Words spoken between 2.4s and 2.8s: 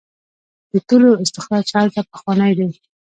دی.